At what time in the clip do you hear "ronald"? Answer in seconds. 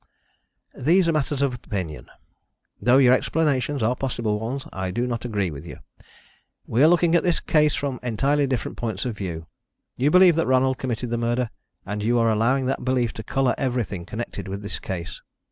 10.47-10.79